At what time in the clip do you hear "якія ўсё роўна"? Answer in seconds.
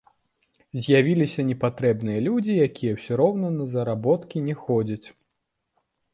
2.69-3.47